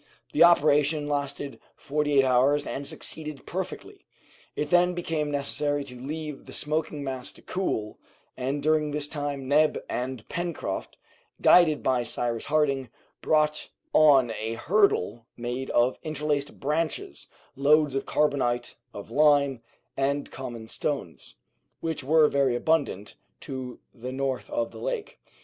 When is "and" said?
2.65-2.87, 8.35-8.63, 9.87-10.27, 19.95-20.31